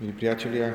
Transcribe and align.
Milí 0.00 0.16
priatelia, 0.16 0.72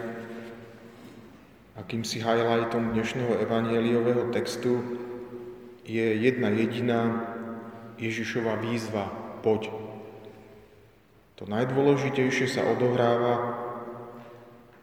akýmsi 1.74 2.21
highlightom 2.21 2.94
dnešného 2.94 3.42
evanieliového 3.42 4.29
textu 4.29 4.78
je 5.82 6.21
jedna 6.21 6.54
jediná 6.54 7.02
Ježišova 7.98 8.62
výzva 8.62 9.10
poď. 9.42 9.74
To 11.42 11.50
najdôležitejšie 11.50 12.46
sa 12.46 12.62
odohráva 12.70 13.58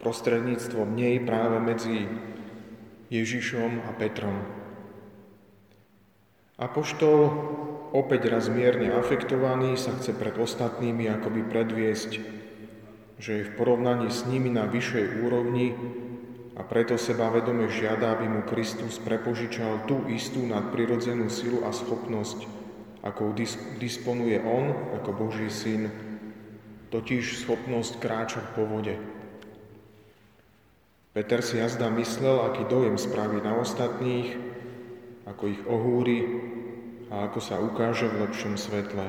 prostredníctvom 0.03 0.91
nej 0.99 1.23
práve 1.23 1.57
medzi 1.63 1.97
Ježišom 3.07 3.87
a 3.87 3.95
Petrom. 3.95 4.35
Apoštol, 6.59 7.19
opäť 7.95 8.27
raz 8.27 8.51
mierne 8.51 8.91
afektovaný, 8.99 9.79
sa 9.79 9.95
chce 9.95 10.11
pred 10.11 10.35
ostatnými 10.35 11.07
akoby 11.07 11.47
predviesť 11.47 12.43
že 13.19 13.31
je 13.41 13.47
v 13.47 13.55
porovnaní 13.55 14.11
s 14.11 14.27
nimi 14.27 14.51
na 14.51 14.67
vyššej 14.67 15.23
úrovni 15.23 15.75
a 16.55 16.63
preto 16.63 16.95
seba 16.95 17.27
vedome 17.31 17.67
žiada, 17.67 18.15
aby 18.15 18.27
mu 18.31 18.41
Kristus 18.47 18.99
prepožičal 18.99 19.87
tú 19.87 20.07
istú 20.07 20.43
nadprirodzenú 20.43 21.27
silu 21.27 21.63
a 21.67 21.75
schopnosť, 21.75 22.47
akou 23.03 23.35
disponuje 23.79 24.39
on 24.39 24.95
ako 24.99 25.09
Boží 25.15 25.51
syn, 25.51 25.91
totiž 26.91 27.43
schopnosť 27.43 27.99
kráčať 27.99 28.45
po 28.55 28.63
vode. 28.63 28.95
Peter 31.15 31.39
si 31.39 31.59
jazda 31.59 31.87
myslel, 31.95 32.43
aký 32.43 32.67
dojem 32.67 32.99
spraví 32.99 33.39
na 33.39 33.55
ostatných, 33.55 34.35
ako 35.23 35.43
ich 35.47 35.61
ohúri 35.63 36.19
a 37.07 37.31
ako 37.31 37.39
sa 37.39 37.55
ukáže 37.59 38.11
v 38.11 38.27
lepšom 38.27 38.59
svetle. 38.59 39.07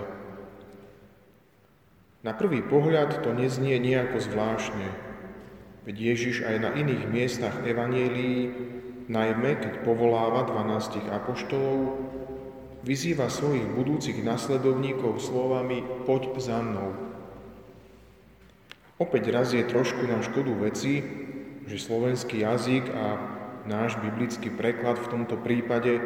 Na 2.26 2.34
prvý 2.34 2.58
pohľad 2.58 3.22
to 3.22 3.30
neznie 3.30 3.78
nejako 3.78 4.18
zvláštne, 4.18 4.90
veď 5.86 5.94
Ježiš 6.10 6.42
aj 6.42 6.56
na 6.58 6.70
iných 6.74 7.06
miestach 7.06 7.62
Evanielii, 7.62 8.50
najmä 9.06 9.62
keď 9.62 9.86
povoláva 9.86 10.42
12 10.50 11.06
apoštolov, 11.06 12.02
vyzýva 12.82 13.30
svojich 13.30 13.70
budúcich 13.70 14.18
nasledovníkov 14.26 15.22
slovami 15.22 15.86
poď 16.02 16.34
za 16.42 16.58
mnou. 16.58 16.98
Opäť 18.98 19.30
raz 19.30 19.54
je 19.54 19.62
trošku 19.62 20.02
na 20.10 20.18
škodu 20.18 20.50
veci, 20.58 21.06
že 21.70 21.78
slovenský 21.78 22.42
jazyk 22.42 22.90
a 22.90 23.06
náš 23.70 24.02
biblický 24.02 24.50
preklad 24.50 24.98
v 24.98 25.10
tomto 25.14 25.38
prípade 25.38 26.02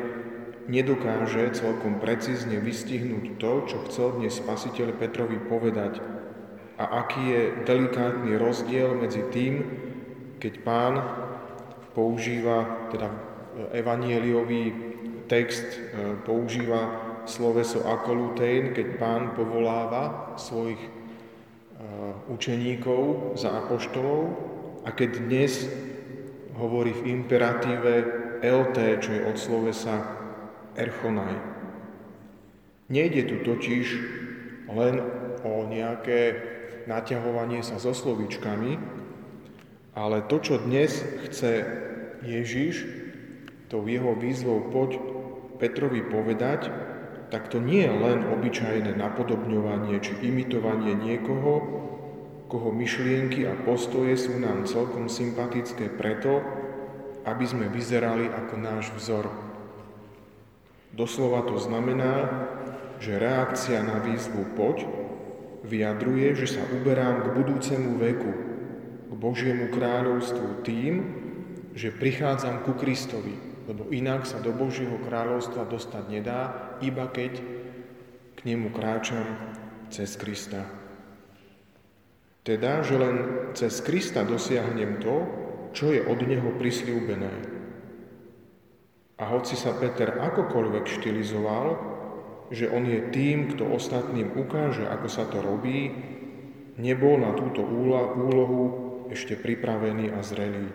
nedokáže 0.70 1.50
celkom 1.58 1.98
precízne 1.98 2.62
vystihnúť 2.62 3.36
to, 3.42 3.52
čo 3.66 3.76
chcel 3.90 4.08
dnes 4.22 4.38
spasiteľ 4.38 4.94
Petrovi 4.94 5.42
povedať. 5.42 5.98
A 6.80 7.04
aký 7.04 7.22
je 7.26 7.42
delikátny 7.66 8.38
rozdiel 8.38 8.96
medzi 8.96 9.26
tým, 9.28 9.66
keď 10.40 10.54
pán 10.64 10.94
používa, 11.92 12.88
teda 12.88 13.10
evanieliový 13.74 14.72
text 15.28 15.66
e, 15.76 15.78
používa 16.24 17.10
sloveso 17.28 17.84
akolutein, 17.84 18.72
keď 18.72 18.86
pán 18.96 19.22
povoláva 19.36 20.34
svojich 20.40 20.80
e, 20.80 20.90
učeníkov 22.32 23.36
za 23.36 23.52
apoštolov 23.60 24.22
a 24.86 24.90
keď 24.96 25.10
dnes 25.20 25.68
hovorí 26.56 26.96
v 26.96 27.20
imperatíve 27.20 27.92
LT, 28.40 28.76
čo 29.04 29.10
je 29.12 29.22
od 29.28 29.36
slovesa 29.36 30.19
erchonaj. 30.76 31.34
Nejde 32.90 33.22
tu 33.30 33.36
totiž 33.46 33.86
len 34.70 34.94
o 35.46 35.66
nejaké 35.66 36.20
naťahovanie 36.90 37.62
sa 37.62 37.78
so 37.78 37.94
slovíčkami, 37.94 38.78
ale 39.94 40.26
to, 40.26 40.36
čo 40.42 40.62
dnes 40.62 41.02
chce 41.26 41.66
Ježiš, 42.26 42.86
tou 43.70 43.86
jeho 43.86 44.14
výzvou 44.18 44.70
poď 44.74 44.98
Petrovi 45.62 46.02
povedať, 46.02 46.70
tak 47.30 47.46
to 47.46 47.62
nie 47.62 47.86
je 47.86 47.94
len 47.94 48.26
obyčajné 48.26 48.98
napodobňovanie 48.98 50.02
či 50.02 50.18
imitovanie 50.18 50.98
niekoho, 50.98 51.62
koho 52.50 52.74
myšlienky 52.74 53.46
a 53.46 53.54
postoje 53.62 54.18
sú 54.18 54.34
nám 54.42 54.66
celkom 54.66 55.06
sympatické 55.06 55.94
preto, 55.94 56.42
aby 57.22 57.46
sme 57.46 57.70
vyzerali 57.70 58.26
ako 58.26 58.54
náš 58.58 58.90
vzor. 58.98 59.49
Doslova 60.94 61.46
to 61.46 61.56
znamená, 61.56 62.28
že 63.00 63.16
reakcia 63.16 63.80
na 63.80 64.02
výzvu 64.02 64.52
poď 64.58 64.84
vyjadruje, 65.64 66.36
že 66.36 66.58
sa 66.58 66.62
uberám 66.66 67.24
k 67.24 67.26
budúcemu 67.36 67.90
veku, 67.96 68.32
k 69.10 69.12
Božiemu 69.14 69.72
kráľovstvu 69.72 70.66
tým, 70.66 70.94
že 71.72 71.94
prichádzam 71.94 72.66
ku 72.66 72.74
Kristovi, 72.74 73.34
lebo 73.70 73.86
inak 73.94 74.26
sa 74.26 74.42
do 74.42 74.50
Božieho 74.50 74.98
kráľovstva 75.00 75.70
dostať 75.70 76.04
nedá, 76.10 76.74
iba 76.82 77.06
keď 77.06 77.38
k 78.34 78.40
nemu 78.42 78.72
kráčam 78.74 79.24
cez 79.92 80.16
Krista. 80.18 80.66
Teda, 82.40 82.80
že 82.80 82.96
len 82.96 83.16
cez 83.52 83.84
Krista 83.84 84.24
dosiahnem 84.24 84.98
to, 84.98 85.16
čo 85.76 85.92
je 85.92 86.02
od 86.02 86.18
Neho 86.24 86.56
prisľúbené. 86.56 87.49
A 89.20 89.28
hoci 89.28 89.52
sa 89.52 89.76
Peter 89.76 90.16
akokoľvek 90.16 90.84
štilizoval, 90.88 91.66
že 92.48 92.72
on 92.72 92.88
je 92.88 93.12
tým, 93.12 93.52
kto 93.52 93.68
ostatným 93.68 94.32
ukáže, 94.34 94.88
ako 94.88 95.08
sa 95.12 95.28
to 95.28 95.44
robí, 95.44 95.92
nebol 96.80 97.20
na 97.20 97.36
túto 97.36 97.60
úlohu 97.60 98.62
ešte 99.12 99.36
pripravený 99.36 100.10
a 100.16 100.24
zrelý. 100.24 100.72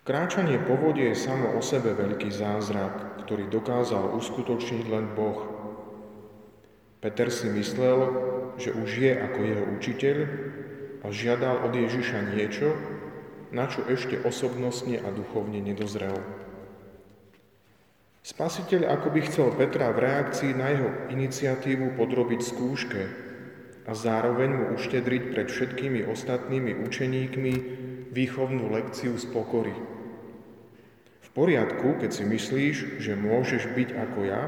Kráčanie 0.00 0.56
po 0.56 0.80
vode 0.80 1.04
je 1.04 1.14
samo 1.14 1.54
o 1.54 1.60
sebe 1.60 1.92
veľký 1.92 2.32
zázrak, 2.32 3.22
ktorý 3.22 3.52
dokázal 3.52 4.16
uskutočniť 4.16 4.84
len 4.88 5.12
Boh. 5.12 5.46
Peter 7.04 7.28
si 7.28 7.52
myslel, 7.52 8.08
že 8.56 8.72
už 8.72 8.88
je 8.88 9.12
ako 9.12 9.40
jeho 9.44 9.64
učiteľ 9.76 10.16
a 11.04 11.06
žiadal 11.12 11.68
od 11.68 11.72
Ježiša 11.76 12.32
niečo, 12.32 12.72
na 13.52 13.68
čo 13.68 13.84
ešte 13.86 14.18
osobnostne 14.24 14.98
a 14.98 15.08
duchovne 15.12 15.60
nedozrel. 15.60 16.16
Spasiteľ 18.20 19.00
ako 19.00 19.08
by 19.16 19.20
chcel 19.24 19.48
Petra 19.56 19.96
v 19.96 20.04
reakcii 20.04 20.52
na 20.52 20.68
jeho 20.76 20.90
iniciatívu 21.08 21.96
podrobiť 21.96 22.40
skúške 22.44 23.02
a 23.88 23.92
zároveň 23.96 24.50
mu 24.52 24.64
uštedriť 24.76 25.22
pred 25.32 25.48
všetkými 25.48 26.04
ostatnými 26.04 26.84
učeníkmi 26.84 27.54
výchovnú 28.12 28.68
lekciu 28.68 29.16
z 29.16 29.24
pokory. 29.32 29.72
V 31.24 31.28
poriadku, 31.32 31.96
keď 31.96 32.10
si 32.12 32.24
myslíš, 32.28 32.76
že 33.00 33.16
môžeš 33.16 33.72
byť 33.72 33.88
ako 33.96 34.20
ja 34.28 34.42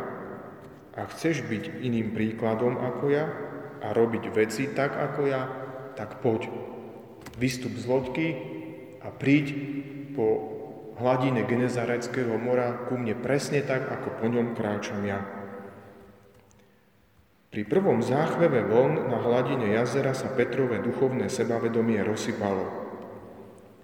a 0.92 1.08
chceš 1.08 1.40
byť 1.48 1.80
iným 1.80 2.12
príkladom 2.12 2.76
ako 2.76 3.08
ja 3.08 3.32
a 3.80 3.96
robiť 3.96 4.36
veci 4.36 4.68
tak 4.68 4.92
ako 4.92 5.20
ja, 5.24 5.48
tak 5.96 6.20
poď. 6.20 6.52
Vystup 7.40 7.72
z 7.80 7.88
loďky 7.88 8.28
a 9.00 9.08
príď 9.08 9.46
po 10.12 10.51
hladine 11.02 11.42
Genezareckého 11.42 12.38
mora 12.38 12.86
ku 12.86 12.94
mne 12.94 13.18
presne 13.18 13.66
tak, 13.66 13.90
ako 13.90 14.22
po 14.22 14.26
ňom 14.30 14.54
kráčam 14.54 15.02
ja. 15.02 15.18
Pri 17.52 17.68
prvom 17.68 18.00
záchveve 18.00 18.64
vln 18.64 19.12
na 19.12 19.18
hladine 19.20 19.74
jazera 19.76 20.14
sa 20.16 20.30
Petrové 20.32 20.80
duchovné 20.80 21.28
sebavedomie 21.28 22.00
rozsypalo 22.00 22.64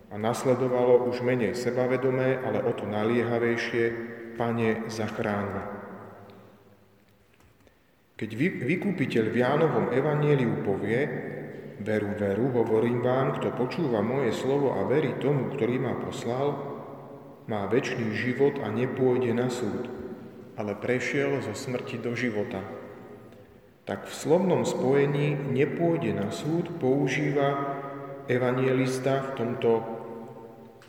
a 0.08 0.16
nasledovalo 0.16 1.04
už 1.10 1.20
menej 1.20 1.52
sebavedomé, 1.52 2.40
ale 2.40 2.64
o 2.64 2.72
to 2.72 2.88
naliehavejšie 2.88 4.16
Pane, 4.38 4.86
zachráň 4.86 5.46
ma. 5.50 5.64
Keď 8.14 8.30
vykúpiteľ 8.62 9.24
v 9.34 9.36
Jánovom 9.36 9.86
evanieliu 9.90 10.62
povie, 10.62 11.02
veru, 11.82 12.14
veru, 12.14 12.50
hovorím 12.54 13.02
vám, 13.02 13.36
kto 13.36 13.52
počúva 13.54 13.98
moje 14.00 14.32
slovo 14.32 14.78
a 14.78 14.86
verí 14.86 15.18
tomu, 15.18 15.50
ktorý 15.52 15.76
ma 15.82 15.98
poslal, 15.98 16.77
má 17.48 17.64
väčší 17.64 18.12
život 18.12 18.60
a 18.60 18.68
nepôjde 18.68 19.32
na 19.32 19.48
súd, 19.48 19.88
ale 20.60 20.76
prešiel 20.76 21.40
zo 21.40 21.56
smrti 21.56 21.96
do 21.96 22.12
života. 22.12 22.60
Tak 23.88 24.04
v 24.04 24.12
slovnom 24.12 24.68
spojení 24.68 25.32
nepôjde 25.48 26.12
na 26.12 26.28
súd 26.28 26.76
používa 26.76 27.80
evangelista, 28.28 29.32
v 29.32 29.36
tomto 29.40 29.70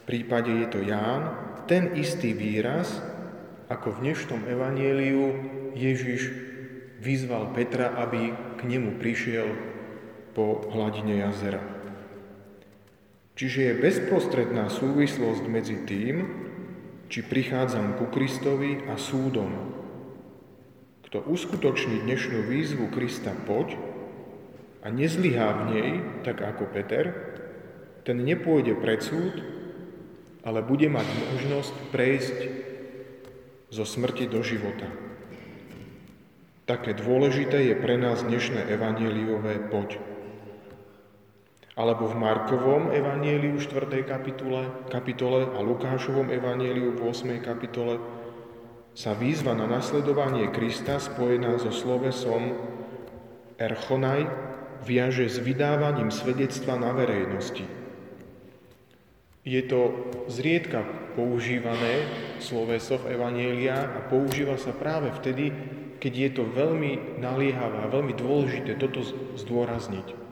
prípade 0.04 0.52
je 0.52 0.68
to 0.68 0.80
Ján, 0.84 1.32
ten 1.64 1.96
istý 1.96 2.36
výraz, 2.36 3.00
ako 3.72 3.96
v 3.96 4.12
dnešnom 4.12 4.44
evanieliu 4.44 5.24
Ježiš 5.80 6.36
vyzval 7.00 7.56
Petra, 7.56 7.96
aby 8.04 8.36
k 8.60 8.62
nemu 8.68 9.00
prišiel 9.00 9.48
po 10.36 10.68
hladine 10.76 11.24
jazera. 11.24 11.64
Čiže 13.40 13.60
je 13.72 13.80
bezprostredná 13.80 14.68
súvislosť 14.68 15.44
medzi 15.48 15.88
tým, 15.88 16.39
či 17.10 17.26
prichádzam 17.26 17.98
ku 17.98 18.06
Kristovi 18.06 18.86
a 18.86 18.96
súdom. 18.96 19.50
Kto 21.10 21.26
uskutoční 21.26 22.06
dnešnú 22.06 22.46
výzvu 22.46 22.86
Krista 22.94 23.34
poď 23.50 23.82
a 24.86 24.94
nezlyhá 24.94 25.50
v 25.58 25.62
nej, 25.74 25.90
tak 26.22 26.38
ako 26.46 26.70
Peter, 26.70 27.10
ten 28.06 28.22
nepôjde 28.22 28.78
pred 28.78 29.02
súd, 29.02 29.42
ale 30.46 30.62
bude 30.62 30.86
mať 30.86 31.10
možnosť 31.34 31.74
prejsť 31.90 32.38
zo 33.74 33.86
smrti 33.90 34.30
do 34.30 34.46
života. 34.46 34.86
Také 36.70 36.94
dôležité 36.94 37.74
je 37.74 37.76
pre 37.76 37.98
nás 37.98 38.22
dnešné 38.22 38.70
evanieliové 38.70 39.74
poď. 39.74 39.98
Alebo 41.80 42.12
v 42.12 42.20
Markovom 42.20 42.92
evanieliu 42.92 43.56
4. 43.56 44.04
kapitole, 44.04 44.68
kapitole 44.92 45.48
a 45.48 45.64
Lukášovom 45.64 46.28
evanieliu 46.28 46.92
v 46.92 47.08
8. 47.08 47.40
kapitole 47.40 48.04
sa 48.92 49.16
výzva 49.16 49.56
na 49.56 49.64
nasledovanie 49.64 50.52
Krista 50.52 51.00
spojená 51.00 51.56
so 51.56 51.72
slovesom 51.72 52.52
erchonaj 53.56 54.28
viaže 54.84 55.32
s 55.32 55.40
vydávaním 55.40 56.12
svedectva 56.12 56.76
na 56.76 56.92
verejnosti. 56.92 57.64
Je 59.48 59.62
to 59.64 60.12
zriedka 60.28 60.84
používané 61.16 62.04
sloveso 62.44 63.00
v 63.08 63.16
Evanielia 63.16 63.88
a 63.88 64.04
používa 64.04 64.60
sa 64.60 64.76
práve 64.76 65.16
vtedy, 65.16 65.56
keď 66.04 66.14
je 66.28 66.30
to 66.36 66.44
veľmi 66.44 67.24
naliehavé 67.24 67.88
a 67.88 67.92
veľmi 67.92 68.20
dôležité 68.20 68.76
toto 68.76 69.00
zdôrazniť. 69.40 70.29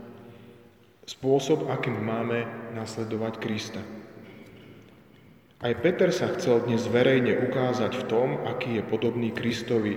Spôsob, 1.07 1.71
akým 1.71 2.03
máme 2.03 2.43
nasledovať 2.75 3.39
Krista. 3.39 3.79
Aj 5.63 5.71
Peter 5.79 6.11
sa 6.11 6.35
chcel 6.35 6.67
dnes 6.67 6.83
verejne 6.83 7.47
ukázať 7.47 7.95
v 7.95 8.03
tom, 8.11 8.29
aký 8.43 8.75
je 8.75 8.83
podobný 8.83 9.31
Kristovi, 9.31 9.95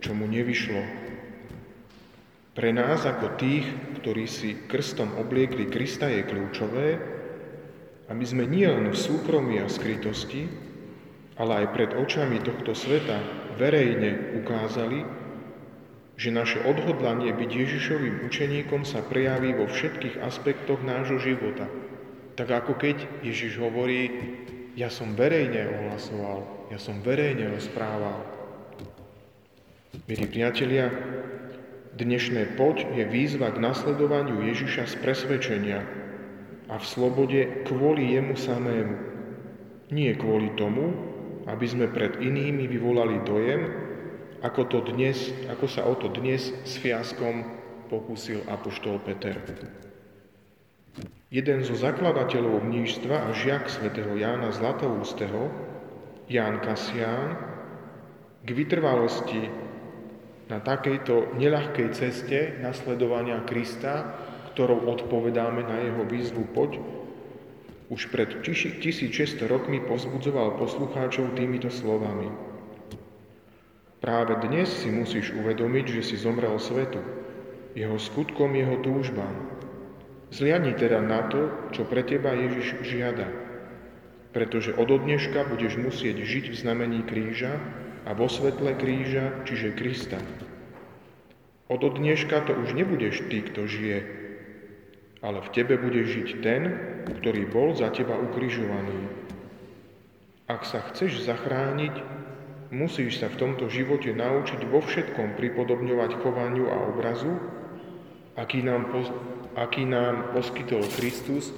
čo 0.00 0.16
mu 0.16 0.24
nevyšlo. 0.24 0.82
Pre 2.56 2.70
nás 2.72 3.04
ako 3.04 3.36
tých, 3.36 3.68
ktorí 4.00 4.24
si 4.24 4.56
krstom 4.72 5.20
obliekli 5.20 5.68
Krista, 5.68 6.08
je 6.08 6.24
kľúčové, 6.24 6.88
aby 8.08 8.24
sme 8.24 8.48
nielen 8.48 8.88
v 8.88 8.96
súkromí 8.96 9.60
a 9.60 9.68
skrytosti, 9.68 10.48
ale 11.36 11.60
aj 11.60 11.76
pred 11.76 11.90
očami 11.92 12.40
tohto 12.40 12.72
sveta 12.72 13.20
verejne 13.60 14.40
ukázali, 14.40 15.04
že 16.16 16.34
naše 16.34 16.60
odhodlanie 16.62 17.32
byť 17.32 17.50
Ježišovým 17.50 18.26
učeníkom 18.28 18.84
sa 18.84 19.00
prejaví 19.00 19.56
vo 19.56 19.66
všetkých 19.68 20.20
aspektoch 20.20 20.84
nášho 20.84 21.18
života. 21.18 21.66
Tak 22.36 22.48
ako 22.48 22.72
keď 22.76 22.96
Ježiš 23.24 23.60
hovorí, 23.60 24.08
ja 24.76 24.88
som 24.88 25.12
verejne 25.12 25.68
ohlasoval, 25.68 26.68
ja 26.72 26.78
som 26.80 27.00
verejne 27.04 27.52
rozprával. 27.52 28.24
Milí 30.08 30.24
priatelia, 30.24 30.88
dnešné 31.96 32.56
poď 32.56 32.88
je 32.96 33.04
výzva 33.04 33.52
k 33.52 33.60
nasledovaniu 33.60 34.40
Ježiša 34.48 34.88
z 34.88 34.94
presvedčenia, 35.04 35.84
a 36.72 36.80
v 36.80 36.88
slobode 36.88 37.40
kvôli 37.68 38.16
jemu 38.16 38.32
samému. 38.32 38.96
Nie 39.92 40.16
kvôli 40.16 40.56
tomu, 40.56 40.96
aby 41.44 41.68
sme 41.68 41.92
pred 41.92 42.16
inými 42.16 42.64
vyvolali 42.64 43.20
dojem, 43.28 43.68
ako, 44.42 44.68
to 44.68 44.78
dnes, 44.92 45.30
ako 45.48 45.66
sa 45.70 45.86
o 45.86 45.94
to 45.94 46.10
dnes 46.10 46.50
s 46.66 46.74
fiaskom 46.82 47.46
pokúsil 47.88 48.42
apoštol 48.50 48.98
Peter. 49.06 49.38
Jeden 51.32 51.64
zo 51.64 51.72
zakladateľov 51.72 52.60
mnížstva 52.60 53.24
a 53.24 53.28
žiak 53.32 53.72
svätého 53.72 54.12
Jána 54.18 54.52
Zlatoústeho, 54.52 55.48
Ján 56.28 56.60
Kasián, 56.60 57.40
k 58.42 58.48
vytrvalosti 58.52 59.48
na 60.52 60.60
takejto 60.60 61.38
neľahkej 61.40 61.88
ceste 61.96 62.60
nasledovania 62.60 63.40
Krista 63.48 64.12
ktorou 64.52 64.84
odpovedáme 64.84 65.64
na 65.64 65.80
jeho 65.80 66.04
výzvu 66.04 66.44
poď, 66.52 66.76
už 67.88 68.12
pred 68.12 68.44
1600 68.44 69.48
rokmi 69.48 69.80
pozbudzoval 69.80 70.60
poslucháčov 70.60 71.32
týmito 71.36 71.72
slovami. 71.72 72.51
Práve 74.02 74.34
dnes 74.42 74.66
si 74.66 74.90
musíš 74.90 75.30
uvedomiť, 75.30 75.86
že 75.94 76.02
si 76.02 76.16
zomrel 76.18 76.58
svetu, 76.58 76.98
jeho 77.78 77.94
skutkom, 78.02 78.50
jeho 78.50 78.82
túžbám. 78.82 79.30
Zliani 80.34 80.74
teda 80.74 80.98
na 80.98 81.30
to, 81.30 81.70
čo 81.70 81.86
pre 81.86 82.02
teba 82.02 82.34
Ježiš 82.34 82.82
žiada, 82.82 83.30
pretože 84.34 84.74
od 84.74 84.90
dneška 84.90 85.46
budeš 85.46 85.78
musieť 85.78 86.18
žiť 86.18 86.44
v 86.50 86.58
znamení 86.58 87.06
kríža 87.06 87.62
a 88.02 88.10
vo 88.10 88.26
svetle 88.26 88.74
kríža, 88.74 89.46
čiže 89.46 89.78
Krista. 89.78 90.18
Od 91.70 91.86
dneška 91.86 92.42
to 92.50 92.58
už 92.58 92.74
nebudeš 92.74 93.22
ty, 93.30 93.38
kto 93.38 93.70
žije, 93.70 93.98
ale 95.22 95.38
v 95.46 95.52
tebe 95.54 95.78
bude 95.78 96.02
žiť 96.02 96.28
ten, 96.42 96.62
ktorý 97.22 97.46
bol 97.46 97.78
za 97.78 97.94
teba 97.94 98.18
ukrižovaný. 98.18 99.06
Ak 100.50 100.66
sa 100.66 100.82
chceš 100.90 101.22
zachrániť, 101.22 102.21
musíš 102.72 103.20
sa 103.20 103.28
v 103.28 103.36
tomto 103.38 103.68
živote 103.68 104.16
naučiť 104.16 104.64
vo 104.66 104.80
všetkom 104.80 105.36
pripodobňovať 105.36 106.10
chovaniu 106.24 106.72
a 106.72 106.76
obrazu, 106.88 107.36
aký 108.34 108.64
nám, 108.64 108.88
pos- 108.88 109.14
aký 109.54 109.84
nám 109.84 110.32
poskytol 110.32 110.82
Kristus, 110.96 111.52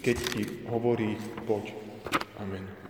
keď 0.00 0.16
ti 0.32 0.42
hovorí 0.72 1.20
poď. 1.44 1.76
Amen. 2.40 2.85